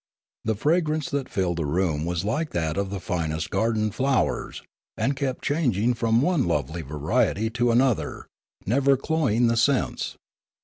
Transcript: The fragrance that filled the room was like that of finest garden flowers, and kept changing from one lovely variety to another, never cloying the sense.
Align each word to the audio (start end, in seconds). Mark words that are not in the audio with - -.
The 0.45 0.55
fragrance 0.55 1.11
that 1.11 1.29
filled 1.29 1.57
the 1.57 1.65
room 1.67 2.05
was 2.05 2.25
like 2.25 2.49
that 2.53 2.75
of 2.75 2.89
finest 3.03 3.51
garden 3.51 3.91
flowers, 3.91 4.63
and 4.97 5.15
kept 5.15 5.43
changing 5.43 5.93
from 5.93 6.23
one 6.23 6.47
lovely 6.47 6.81
variety 6.81 7.51
to 7.51 7.69
another, 7.69 8.25
never 8.65 8.97
cloying 8.97 9.45
the 9.45 9.57
sense. 9.57 10.17